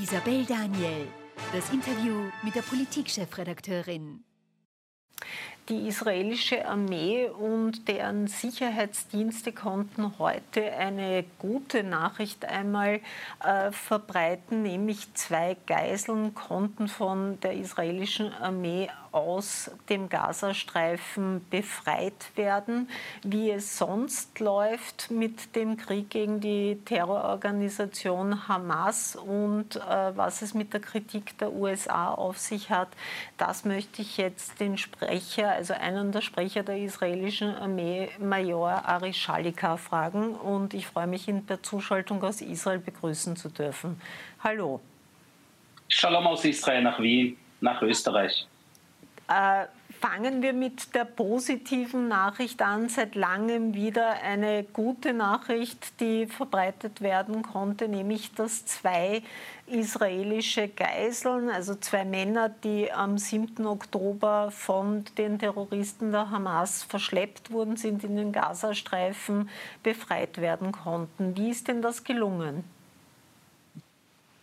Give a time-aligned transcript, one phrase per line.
[0.00, 1.08] Isabel Daniel,
[1.52, 4.22] das Interview mit der Politikchefredakteurin.
[5.68, 13.00] Die israelische Armee und deren Sicherheitsdienste konnten heute eine gute Nachricht einmal
[13.44, 22.88] äh, verbreiten, nämlich zwei Geiseln konnten von der israelischen Armee aus dem Gazastreifen befreit werden.
[23.22, 30.54] Wie es sonst läuft mit dem Krieg gegen die Terrororganisation Hamas und äh, was es
[30.54, 32.88] mit der Kritik der USA auf sich hat,
[33.36, 39.12] das möchte ich jetzt den Sprecher, also einen der Sprecher der israelischen Armee, Major Ari
[39.12, 40.34] Shalika, fragen.
[40.34, 44.00] Und ich freue mich, ihn per Zuschaltung aus Israel begrüßen zu dürfen.
[44.42, 44.80] Hallo.
[45.88, 48.46] Shalom aus Israel nach Wien, nach Österreich.
[49.28, 49.66] Äh,
[50.00, 52.88] fangen wir mit der positiven Nachricht an.
[52.88, 59.22] Seit langem wieder eine gute Nachricht, die verbreitet werden konnte, nämlich dass zwei
[59.66, 63.66] israelische Geiseln, also zwei Männer, die am 7.
[63.66, 69.50] Oktober von den Terroristen der Hamas verschleppt wurden, sind in den Gazastreifen
[69.82, 71.36] befreit werden konnten.
[71.36, 72.64] Wie ist denn das gelungen?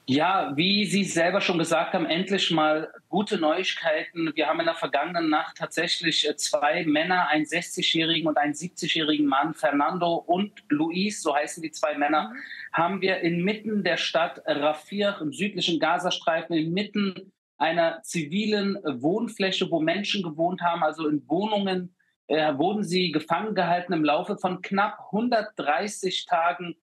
[0.07, 4.31] Ja, wie Sie selber schon gesagt haben, endlich mal gute Neuigkeiten.
[4.35, 9.25] Wir haben in der vergangenen Nacht tatsächlich äh, zwei Männer, einen 60-jährigen und einen 70-jährigen
[9.25, 12.37] Mann, Fernando und Luis, so heißen die zwei Männer, mhm.
[12.71, 20.21] haben wir inmitten der Stadt Rafir im südlichen Gazastreifen, inmitten einer zivilen Wohnfläche, wo Menschen
[20.21, 21.95] gewohnt haben, also in Wohnungen,
[22.27, 26.75] äh, wurden sie gefangen gehalten im Laufe von knapp 130 Tagen.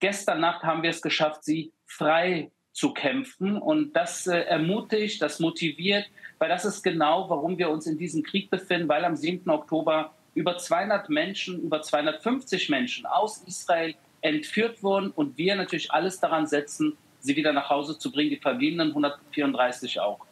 [0.00, 3.56] Gestern Nacht haben wir es geschafft, sie frei zu kämpfen.
[3.58, 6.06] Und das äh, ermutigt, das motiviert,
[6.38, 9.48] weil das ist genau, warum wir uns in diesem Krieg befinden, weil am 7.
[9.50, 16.20] Oktober über 200 Menschen, über 250 Menschen aus Israel entführt wurden und wir natürlich alles
[16.20, 20.24] daran setzen, sie wieder nach Hause zu bringen, die verbliebenen 134 auch.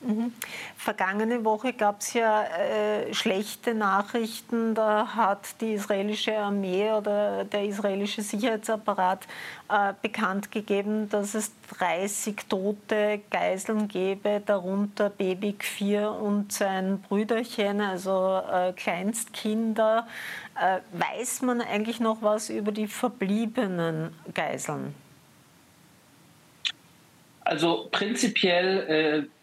[0.00, 0.32] Mhm.
[0.76, 4.74] Vergangene Woche gab es ja äh, schlechte Nachrichten.
[4.74, 9.26] Da hat die israelische Armee oder der israelische Sicherheitsapparat
[9.70, 17.80] äh, bekannt gegeben, dass es 30 tote Geiseln gäbe, darunter Baby 4 und sein Brüderchen,
[17.80, 20.06] also äh, Kleinstkinder.
[20.60, 24.94] Äh, weiß man eigentlich noch was über die verbliebenen Geiseln?
[27.40, 29.35] Also prinzipiell äh,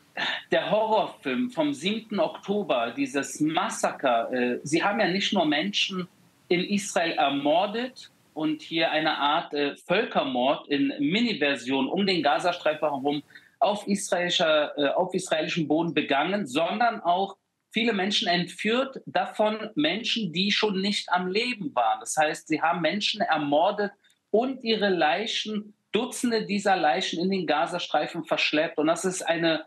[0.51, 2.19] der Horrorfilm vom 7.
[2.19, 6.07] Oktober, dieses Massaker, äh, sie haben ja nicht nur Menschen
[6.47, 13.23] in Israel ermordet und hier eine Art äh, Völkermord in Mini-Version um den Gazastreifen herum
[13.59, 17.37] auf, israelischer, äh, auf israelischem Boden begangen, sondern auch
[17.71, 21.99] viele Menschen entführt, davon Menschen, die schon nicht am Leben waren.
[21.99, 23.91] Das heißt, sie haben Menschen ermordet
[24.29, 28.79] und ihre Leichen, Dutzende dieser Leichen in den Gazastreifen verschleppt.
[28.79, 29.63] Und das ist eine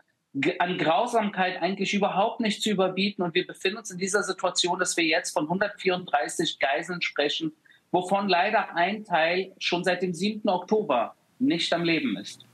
[0.59, 3.23] an Grausamkeit eigentlich überhaupt nicht zu überbieten.
[3.23, 7.53] Und wir befinden uns in dieser Situation, dass wir jetzt von 134 Geiseln sprechen,
[7.91, 10.47] wovon leider ein Teil schon seit dem 7.
[10.49, 12.47] Oktober nicht am Leben ist.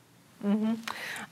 [0.43, 0.81] Mhm.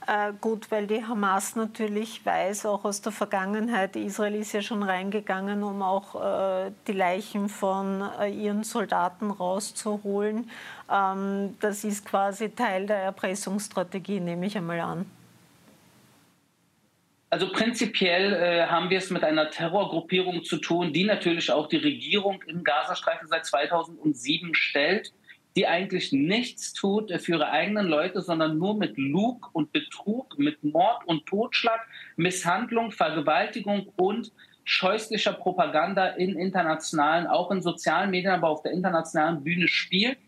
[0.06, 4.82] Äh, gut, weil die Hamas natürlich weiß, auch aus der Vergangenheit, Israel ist ja schon
[4.82, 10.50] reingegangen, um auch äh, die Leichen von äh, ihren Soldaten rauszuholen.
[10.90, 15.04] Ähm, das ist quasi Teil der Erpressungsstrategie, nehme ich einmal an.
[17.32, 21.78] Also prinzipiell äh, haben wir es mit einer Terrorgruppierung zu tun, die natürlich auch die
[21.78, 25.14] Regierung im Gazastreifen seit 2007 stellt,
[25.56, 30.62] die eigentlich nichts tut für ihre eigenen Leute, sondern nur mit Lug und Betrug, mit
[30.62, 31.80] Mord und Totschlag,
[32.16, 34.30] Misshandlung, Vergewaltigung und
[34.64, 40.18] scheußlicher Propaganda in internationalen, auch in sozialen Medien, aber auf der internationalen Bühne spielt.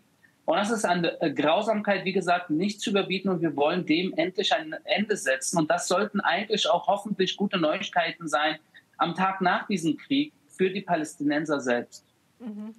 [0.45, 4.13] Und das ist eine äh, Grausamkeit, wie gesagt, nicht zu überbieten und wir wollen dem
[4.17, 5.59] endlich ein Ende setzen.
[5.59, 8.59] Und das sollten eigentlich auch hoffentlich gute Neuigkeiten sein
[8.99, 12.05] am Tag nach diesem Krieg für die Palästinenser selbst.
[12.39, 12.75] Mhm.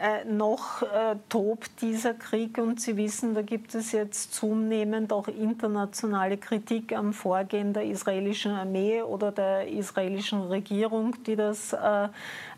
[0.00, 2.58] Äh, noch äh, tobt dieser Krieg.
[2.58, 8.52] Und Sie wissen, da gibt es jetzt zunehmend auch internationale Kritik am Vorgehen der israelischen
[8.52, 12.04] Armee oder der israelischen Regierung, die das äh,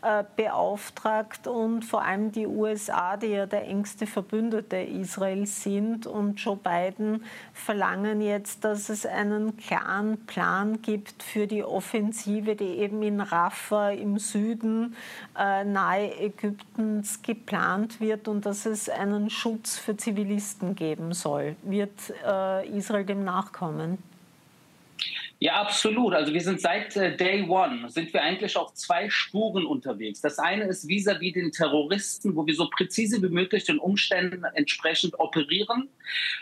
[0.03, 1.47] äh beauftragt.
[1.47, 6.05] Und vor allem die USA, die ja der engste Verbündete Israels sind.
[6.05, 7.23] Und Joe Biden
[7.53, 13.89] verlangen jetzt, dass es einen klaren Plan gibt für die Offensive, die eben in Rafah
[13.89, 14.95] im Süden
[15.35, 21.55] äh, nahe Ägyptens geplant wird und dass es einen Schutz für Zivilisten geben soll.
[21.63, 21.91] Wird
[22.25, 23.97] äh, Israel dem nachkommen?
[25.39, 26.13] Ja, absolut.
[26.13, 30.21] Also wir sind seit äh, Day One, sind wir eigentlich auf zwei Spuren unterwegs.
[30.21, 34.43] Das eine ist vis-à-vis -vis den Terroristen, wo wir so präzise wie möglich den Umständen
[34.53, 35.89] entsprechend operieren.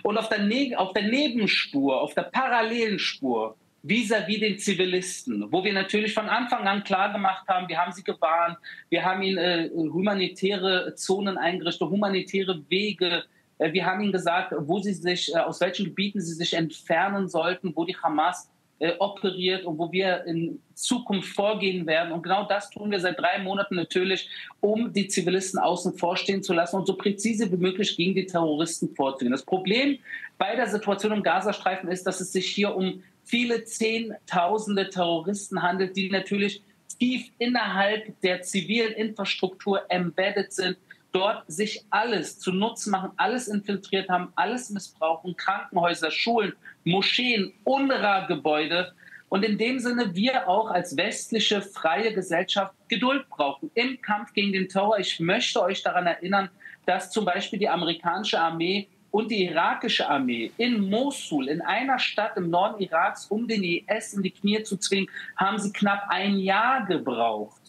[0.04, 5.52] Und auf der, ne auf der Nebenspur, auf der parallelen Spur, vis-à-vis -vis den Zivilisten,
[5.52, 8.58] wo wir natürlich von Anfang an klar gemacht haben, wir haben sie gewarnt,
[8.90, 13.24] wir haben ihnen äh, humanitäre Zonen eingerichtet, humanitäre Wege
[13.60, 17.28] äh, wir haben ihnen gesagt, wo sie sich, äh, aus welchen Gebieten sie sich entfernen
[17.28, 18.50] sollten, wo die Hamas
[18.80, 22.14] äh, operiert und wo wir in Zukunft vorgehen werden.
[22.14, 24.30] Und genau das tun wir seit drei Monaten natürlich,
[24.62, 28.26] um die Zivilisten außen vor stehen zu lassen und so präzise wie möglich gegen die
[28.26, 29.34] Terroristen vorzugehen.
[29.34, 30.00] Das Problem
[30.38, 35.96] bei der Situation im Gazastreifen ist, dass es sich hier um viele Zehntausende Terroristen handelt,
[35.96, 36.64] die natürlich
[36.98, 40.78] tief innerhalb der zivilen Infrastruktur embedded sind,
[41.12, 46.54] dort sich alles zu Nutzen machen, alles infiltriert haben, alles missbrauchen, Krankenhäuser, Schulen,
[46.84, 48.94] Moscheen, UNRWA-Gebäude.
[49.30, 54.54] Und in dem Sinne wir auch als westliche freie Gesellschaft Geduld brauchen im Kampf gegen
[54.54, 54.98] den Terror.
[54.98, 56.50] Ich möchte euch daran erinnern,
[56.88, 62.38] dass zum Beispiel die amerikanische Armee und die irakische Armee in Mosul, in einer Stadt
[62.38, 66.38] im Norden Iraks, um den IS in die Knie zu zwingen, haben sie knapp ein
[66.38, 67.60] Jahr gebraucht.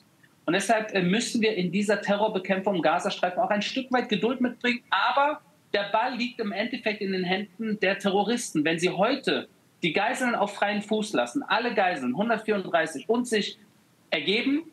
[0.45, 4.41] Und deshalb äh, müssen wir in dieser Terrorbekämpfung im Gazastreifen auch ein Stück weit Geduld
[4.41, 4.83] mitbringen.
[4.91, 5.41] Aber
[5.73, 8.65] der Ball liegt im Endeffekt in den Händen der Terroristen.
[8.65, 9.49] Wenn sie heute
[9.83, 13.59] die Geiseln auf freien Fuß lassen, alle Geiseln, 134, und sich
[14.11, 14.65] ergeben,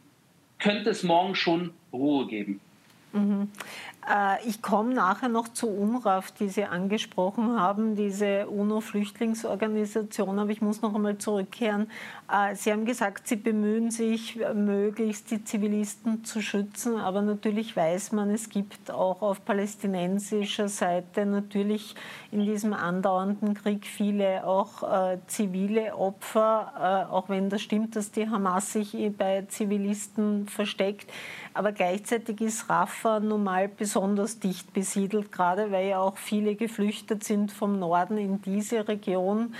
[0.59, 2.59] könnte es morgen schon Ruhe geben.
[3.13, 3.49] Mhm.
[4.07, 10.61] Äh, ich komme nachher noch zu UNRWAF, die Sie angesprochen haben, diese UNO-Flüchtlingsorganisation, aber ich
[10.61, 11.91] muss noch einmal zurückkehren.
[12.31, 18.13] Äh, Sie haben gesagt, Sie bemühen sich, möglichst die Zivilisten zu schützen, aber natürlich weiß
[18.13, 21.95] man, es gibt auch auf palästinensischer Seite natürlich
[22.31, 28.29] in diesem andauernden Krieg viele auch äh, zivile Opfer, auch wenn das stimmt, dass die
[28.29, 31.11] Hamas sich bei Zivilisten versteckt.
[31.53, 33.96] Aber gleichzeitig ist Rafah normal besonders
[34.43, 39.55] dicht besiedelt, gerade weil ja auch viele geflüchtet sind vom Norden in diese Region.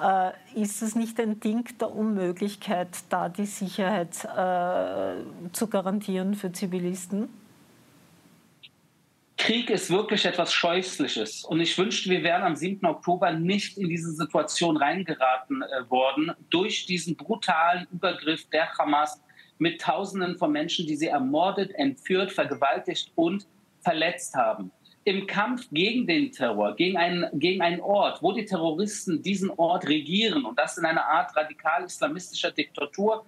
[0.00, 6.52] Äh, ist es nicht ein Ding der Unmöglichkeit, da die Sicherheit äh, zu garantieren für
[6.52, 7.28] Zivilisten?
[9.36, 11.44] Krieg ist wirklich etwas Scheußliches.
[11.44, 12.86] Und ich wünschte, wir wären am 7.
[12.86, 19.20] Oktober nicht in diese Situation reingeraten äh, worden durch diesen brutalen Übergriff der Hamas
[19.58, 23.46] mit Tausenden von Menschen, die sie ermordet, entführt, vergewaltigt und
[23.82, 24.70] verletzt haben.
[25.04, 29.88] Im Kampf gegen den Terror, gegen einen, gegen einen Ort, wo die Terroristen diesen Ort
[29.88, 33.24] regieren und das in einer Art radikal-islamistischer Diktatur,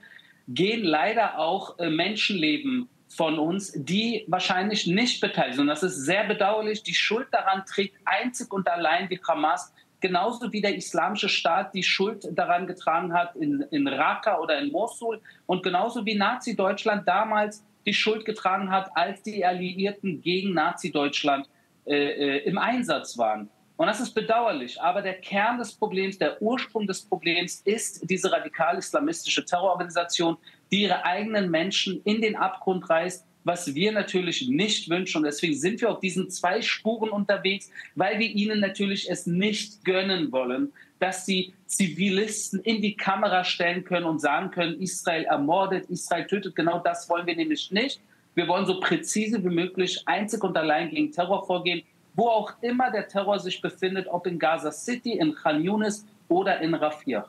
[0.47, 5.67] gehen leider auch äh, Menschenleben von uns, die wahrscheinlich nicht beteiligt sind.
[5.67, 6.83] Das ist sehr bedauerlich.
[6.83, 11.83] Die Schuld daran trägt einzig und allein die Hamas, genauso wie der Islamische Staat die
[11.83, 17.65] Schuld daran getragen hat in, in Raqqa oder in Mosul und genauso wie Nazi-Deutschland damals
[17.87, 21.49] die Schuld getragen hat, als die Alliierten gegen Nazi-Deutschland
[21.87, 23.51] äh, äh, im Einsatz waren.
[23.77, 24.81] Und das ist bedauerlich.
[24.81, 30.37] Aber der Kern des Problems, der Ursprung des Problems ist diese radikal-islamistische Terrororganisation,
[30.71, 35.19] die ihre eigenen Menschen in den Abgrund reißt, was wir natürlich nicht wünschen.
[35.19, 39.85] Und deswegen sind wir auf diesen zwei Spuren unterwegs, weil wir ihnen natürlich es nicht
[39.85, 45.91] gönnen wollen, dass sie Zivilisten in die Kamera stellen können und sagen können, Israel ermordet,
[45.91, 46.56] Israel tötet.
[46.56, 48.00] Genau das wollen wir nämlich nicht.
[48.35, 51.82] Wir wollen so präzise wie möglich einzig und allein gegen Terror vorgehen,
[52.14, 56.61] wo auch immer der Terror sich befindet, ob in Gaza City, in Khan Yunis oder
[56.61, 57.29] in Rafah.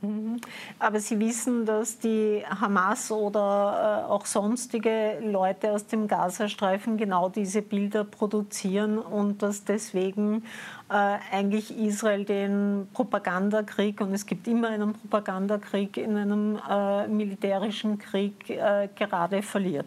[0.00, 0.40] Mhm.
[0.78, 7.28] Aber Sie wissen, dass die Hamas oder äh, auch sonstige Leute aus dem Gazastreifen genau
[7.28, 10.44] diese Bilder produzieren und dass deswegen
[10.88, 17.98] äh, eigentlich Israel den Propagandakrieg, und es gibt immer einen Propagandakrieg in einem äh, militärischen
[17.98, 19.86] Krieg, gerade verliert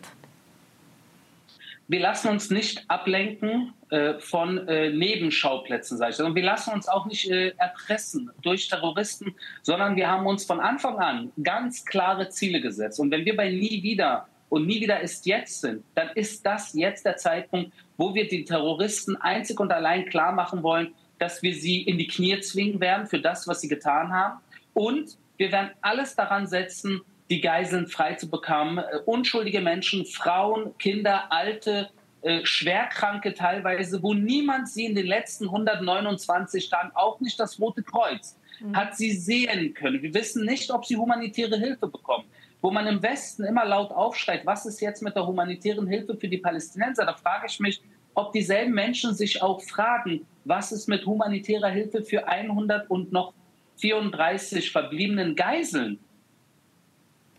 [1.91, 6.21] wir lassen uns nicht ablenken äh, von äh, Nebenschauplätzen, sage ich.
[6.21, 10.61] Und wir lassen uns auch nicht äh, erpressen durch Terroristen, sondern wir haben uns von
[10.61, 12.97] Anfang an ganz klare Ziele gesetzt.
[13.01, 16.73] Und wenn wir bei nie wieder und nie wieder ist jetzt sind, dann ist das
[16.73, 21.53] jetzt der Zeitpunkt, wo wir die Terroristen einzig und allein klar machen wollen, dass wir
[21.53, 24.39] sie in die Knie zwingen werden für das, was sie getan haben.
[24.73, 28.77] Und wir werden alles daran setzen, die Geiseln frei zu bekommen.
[28.77, 31.89] Äh, unschuldige Menschen, Frauen, Kinder, Alte,
[32.21, 37.81] äh, Schwerkranke teilweise, wo niemand sie in den letzten 129 Tagen, auch nicht das Rote
[37.81, 38.75] Kreuz, mhm.
[38.75, 40.03] hat sie sehen können.
[40.03, 42.25] Wir wissen nicht, ob sie humanitäre Hilfe bekommen.
[42.61, 46.27] Wo man im Westen immer laut aufschreit, was ist jetzt mit der humanitären Hilfe für
[46.27, 47.05] die Palästinenser?
[47.05, 47.81] Da frage ich mich,
[48.13, 53.33] ob dieselben Menschen sich auch fragen, was ist mit humanitärer Hilfe für 100 und noch
[53.77, 55.97] 34 verbliebenen Geiseln.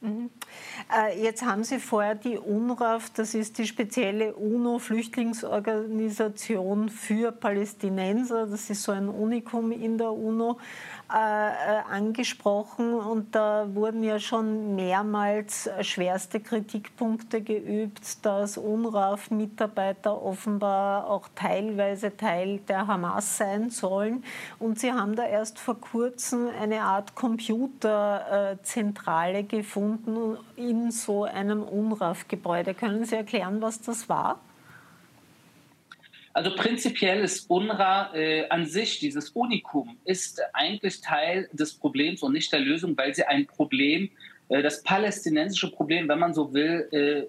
[0.02, 0.28] Mhm.
[0.92, 8.48] Äh, jetzt haben Sie vorher die UNRWA, das ist die spezielle UNO-Flüchtlingsorganisation für Palästinenser.
[8.48, 10.58] Das ist so ein Unikum in der UNO.
[11.12, 21.10] Äh, äh, angesprochen und da wurden ja schon mehrmals schwerste Kritikpunkte geübt, dass UNRWA-Mitarbeiter offenbar
[21.10, 24.24] auch teilweise Teil der Hamas sein sollen.
[24.58, 32.72] Und Sie haben da erst vor kurzem eine Art Computerzentrale gefunden in so einem UNRWA-Gebäude.
[32.72, 34.40] Können Sie erklären, was das war?
[36.34, 42.32] Also prinzipiell ist UNRWA äh, an sich, dieses Unikum, ist eigentlich Teil des Problems und
[42.32, 44.10] nicht der Lösung, weil sie ein Problem,
[44.48, 47.26] äh, das palästinensische Problem, wenn man so will, äh,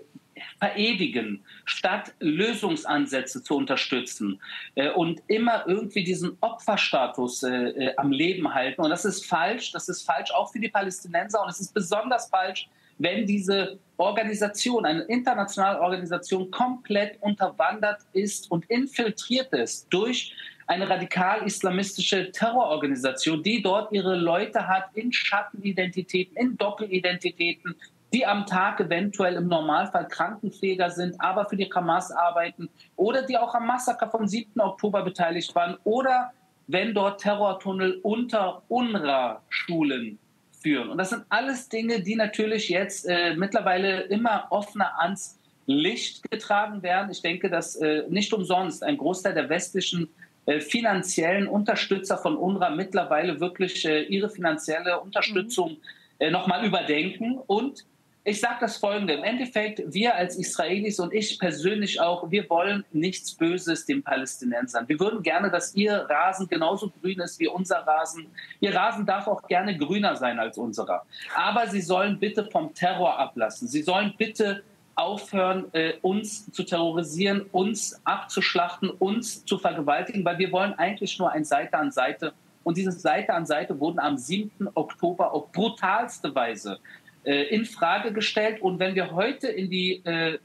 [0.60, 4.42] verewigen, statt Lösungsansätze zu unterstützen
[4.76, 8.82] äh, und immer irgendwie diesen Opferstatus äh, äh, am Leben halten.
[8.82, 9.72] Und das ist falsch.
[9.72, 14.86] Das ist falsch auch für die Palästinenser und es ist besonders falsch wenn diese Organisation,
[14.86, 20.36] eine internationale Organisation, komplett unterwandert ist und infiltriert ist durch
[20.68, 27.76] eine radikal-islamistische Terrororganisation, die dort ihre Leute hat in Schattenidentitäten, in Doppelidentitäten,
[28.14, 33.38] die am Tag eventuell im Normalfall Krankenpfleger sind, aber für die Hamas arbeiten oder die
[33.38, 34.60] auch am Massaker vom 7.
[34.62, 36.32] Oktober beteiligt waren oder
[36.68, 40.20] wenn dort Terrortunnel unter UNRWA-Schulen
[40.64, 40.90] führen.
[40.90, 46.82] Und das sind alles Dinge, die natürlich jetzt äh, mittlerweile immer offener ans Licht getragen
[46.82, 47.12] werden.
[47.12, 50.10] Ich denke, dass äh, nicht umsonst ein Großteil der westlichen
[50.46, 55.78] äh, finanziellen Unterstützer von UNRWA mittlerweile wirklich äh, ihre finanzielle Unterstützung mhm.
[56.20, 57.86] Äh, nochmal überdenken und
[58.26, 59.14] ich sage das Folgende.
[59.14, 64.88] Im Endeffekt, wir als Israelis und ich persönlich auch, wir wollen nichts Böses den Palästinensern.
[64.88, 68.28] Wir würden gerne, dass ihr Rasen genauso grün ist wie unser Rasen.
[68.62, 71.06] Ihr Rasen darf auch gerne grüner sein als unserer.
[71.36, 73.68] Aber sie sollen bitte vom Terror ablassen.
[73.68, 74.64] Sie sollen bitte
[74.96, 81.32] aufhören, äh, uns zu terrorisieren, uns abzuschlachten, uns zu vergewaltigen, weil wir wollen eigentlich nur
[81.32, 82.34] ein Seite an Seite.
[82.64, 84.70] Und diese Seite an Seite wurden am 7.
[84.76, 86.80] Oktober auf brutalste Weise
[87.24, 88.62] äh, in Frage gestellt.
[88.62, 90.38] Und wenn wir heute in die äh,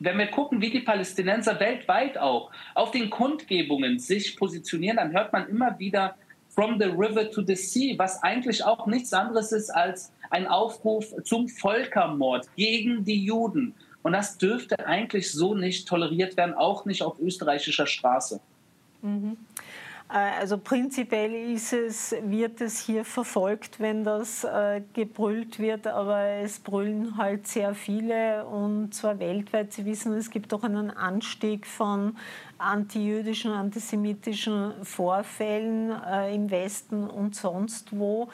[0.00, 5.32] wenn wir gucken, wie die Palästinenser weltweit auch auf den Kundgebungen sich positionieren, dann hört
[5.32, 6.16] man immer wieder
[6.48, 11.06] From the River to the Sea, was eigentlich auch nichts anderes ist als ein Aufruf
[11.24, 13.74] zum Völkermord gegen die Juden.
[14.02, 18.40] Und das dürfte eigentlich so nicht toleriert werden, auch nicht auf österreichischer Straße.
[19.02, 19.36] Mhm.
[20.08, 26.20] Äh, also prinzipiell ist es, wird es hier verfolgt, wenn das äh, gebrüllt wird, aber
[26.42, 29.72] es brüllen halt sehr viele und zwar weltweit.
[29.72, 32.16] Sie wissen, es gibt auch einen Anstieg von
[32.58, 38.28] antijüdischen, antisemitischen Vorfällen äh, im Westen und sonst wo.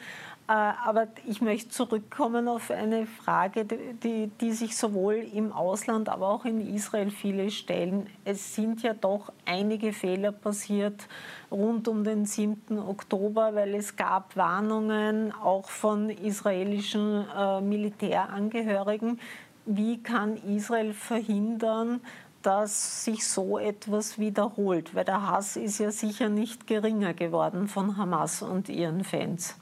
[0.51, 6.27] Äh, aber ich möchte zurückkommen auf eine Frage, die, die sich sowohl im Ausland, aber
[6.27, 8.07] auch in Israel viele stellen.
[8.25, 11.07] Es sind ja doch einige Fehler passiert
[11.49, 12.79] rund um den 7.
[12.79, 19.21] Oktober, weil es gab Warnungen auch von israelischen äh, Militärangehörigen.
[19.65, 22.01] Wie kann Israel verhindern,
[22.41, 24.95] dass sich so etwas wiederholt?
[24.95, 29.60] Weil der Hass ist ja sicher nicht geringer geworden von Hamas und ihren Fans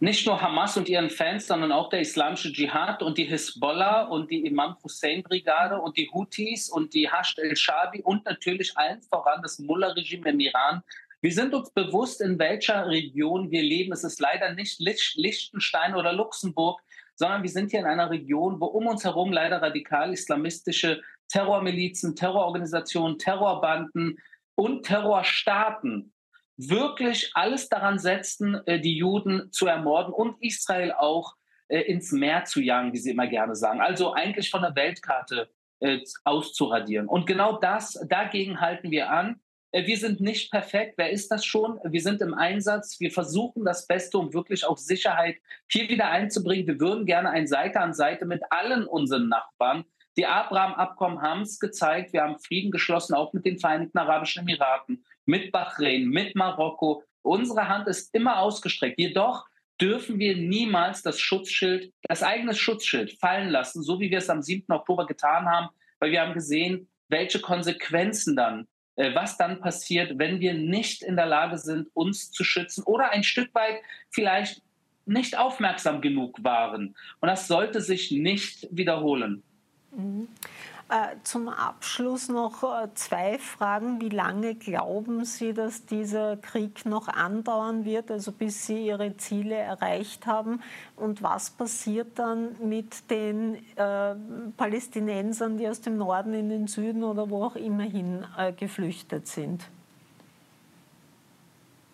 [0.00, 4.30] nicht nur Hamas und ihren Fans, sondern auch der islamische Dschihad und die Hisbollah und
[4.30, 9.42] die Imam Hussein Brigade und die Houthis und die Hashd el-Shabi und natürlich allen voran
[9.42, 10.82] das Mullah-Regime im Iran.
[11.20, 13.92] Wir sind uns bewusst, in welcher Region wir leben.
[13.92, 16.80] Es ist leider nicht Liechtenstein oder Luxemburg,
[17.16, 23.18] sondern wir sind hier in einer Region, wo um uns herum leider radikal-islamistische Terrormilizen, Terrororganisationen,
[23.18, 24.18] Terrorbanden
[24.54, 26.12] und Terrorstaaten
[26.58, 31.34] wirklich alles daran setzten, äh, die Juden zu ermorden und Israel auch
[31.68, 33.80] äh, ins Meer zu jagen, wie sie immer gerne sagen.
[33.80, 35.48] Also eigentlich von der Weltkarte
[35.80, 37.06] äh, auszuradieren.
[37.06, 39.40] Und genau das, dagegen halten wir an.
[39.70, 40.94] Wir sind nicht perfekt.
[40.96, 41.78] Wer ist das schon?
[41.84, 42.98] Wir sind im Einsatz.
[43.00, 45.36] Wir versuchen das Beste, um wirklich auch Sicherheit
[45.70, 46.66] hier wieder einzubringen.
[46.66, 49.84] Wir würden gerne ein Seite an Seite mit allen unseren Nachbarn.
[50.16, 52.14] Die Abraham-Abkommen haben es gezeigt.
[52.14, 57.04] Wir haben Frieden geschlossen, auch mit den Vereinigten Arabischen Emiraten mit Bahrain, mit Marokko.
[57.22, 58.98] Unsere Hand ist immer ausgestreckt.
[58.98, 59.46] Jedoch
[59.80, 64.42] dürfen wir niemals das Schutzschild, das eigene Schutzschild fallen lassen, so wie wir es am
[64.42, 64.72] 7.
[64.72, 65.68] Oktober getan haben,
[66.00, 68.66] weil wir haben gesehen, welche Konsequenzen dann,
[68.96, 73.10] äh, was dann passiert, wenn wir nicht in der Lage sind, uns zu schützen oder
[73.10, 73.80] ein Stück weit
[74.10, 74.62] vielleicht
[75.04, 76.96] nicht aufmerksam genug waren.
[77.20, 79.42] Und das sollte sich nicht wiederholen.
[79.94, 80.28] Mhm.
[80.90, 84.00] Äh, zum Abschluss noch äh, zwei Fragen.
[84.00, 89.54] Wie lange glauben Sie, dass dieser Krieg noch andauern wird, also bis Sie Ihre Ziele
[89.54, 90.62] erreicht haben?
[90.96, 94.14] Und was passiert dann mit den äh,
[94.56, 99.26] Palästinensern, die aus dem Norden in den Süden oder wo auch immer hin äh, geflüchtet
[99.26, 99.68] sind?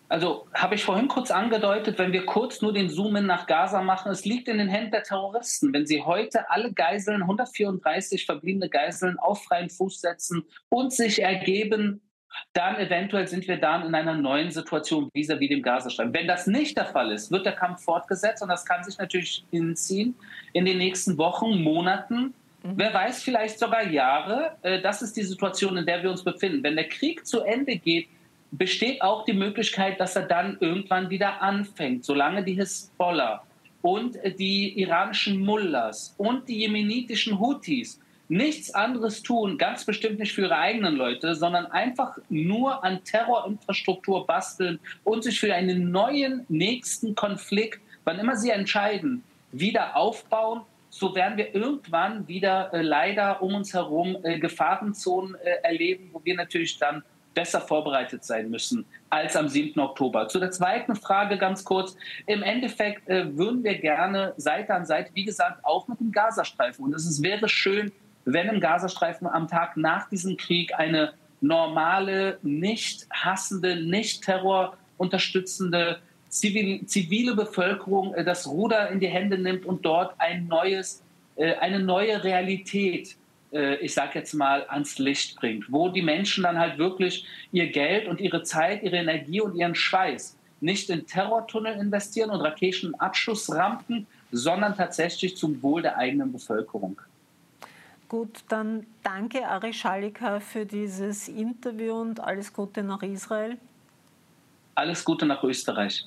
[0.07, 4.11] Also habe ich vorhin kurz angedeutet, wenn wir kurz nur den Zoom-in nach Gaza machen,
[4.11, 5.73] es liegt in den Händen der Terroristen.
[5.73, 12.01] Wenn sie heute alle Geiseln, 134 verbliebene Geiseln auf freien Fuß setzen und sich ergeben,
[12.53, 16.13] dann eventuell sind wir dann in einer neuen Situation vis-à-vis dem Gazastreifen.
[16.13, 19.45] Wenn das nicht der Fall ist, wird der Kampf fortgesetzt und das kann sich natürlich
[19.51, 20.15] hinziehen
[20.53, 22.33] in den nächsten Wochen, Monaten.
[22.63, 22.73] Mhm.
[22.75, 24.57] Wer weiß, vielleicht sogar Jahre.
[24.61, 26.63] Äh, das ist die Situation, in der wir uns befinden.
[26.63, 28.07] Wenn der Krieg zu Ende geht,
[28.51, 33.43] besteht auch die Möglichkeit, dass er dann irgendwann wieder anfängt, solange die Hisbollah
[33.81, 40.43] und die iranischen Mullahs und die jemenitischen Houthis nichts anderes tun, ganz bestimmt nicht für
[40.43, 47.13] ihre eigenen Leute, sondern einfach nur an Terrorinfrastruktur basteln und sich für einen neuen nächsten
[47.13, 53.53] Konflikt, wann immer sie entscheiden, wieder aufbauen, so werden wir irgendwann wieder äh, leider um
[53.53, 57.03] uns herum äh, Gefahrenzonen äh, erleben, wo wir natürlich dann
[57.35, 59.79] besser vorbereitet sein müssen als am 7.
[59.79, 60.27] Oktober.
[60.27, 61.95] Zu der zweiten Frage ganz kurz.
[62.25, 66.83] Im Endeffekt äh, würden wir gerne Seite an Seite, wie gesagt, auch mit dem Gazastreifen.
[66.83, 67.91] Und es wäre schön,
[68.23, 75.99] wenn im Gazastreifen am Tag nach diesem Krieg eine normale, nicht hassende, nicht terrorunterstützende
[76.29, 81.03] zivil, zivile Bevölkerung äh, das Ruder in die Hände nimmt und dort ein neues,
[81.35, 83.15] äh, eine neue Realität
[83.55, 87.71] äh, ich sage jetzt mal, ans Licht bringt, wo die Menschen dann halt wirklich ihr
[87.71, 94.07] Geld und ihre Zeit, ihre Energie und ihren Schweiß nicht in Terrortunnel investieren und Raketenabschussrampen,
[94.31, 96.99] sondern tatsächlich zum Wohl der eigenen Bevölkerung.
[98.09, 103.57] Gut, dann danke Ari Schalika für dieses Interview und alles Gute nach Israel.
[104.75, 106.05] Alles Gute nach Österreich.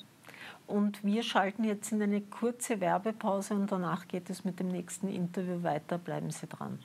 [0.67, 5.09] Und wir schalten jetzt in eine kurze Werbepause und danach geht es mit dem nächsten
[5.09, 5.97] Interview weiter.
[5.97, 6.79] Bleiben Sie dran.